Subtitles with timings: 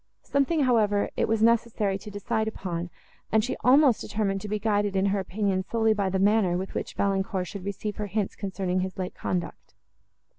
[0.23, 2.89] Something, however, it was necessary to decide upon,
[3.31, 6.73] and she almost determined to be guided in her opinion solely by the manner, with
[6.73, 9.75] which Valancourt should receive her hints concerning his late conduct.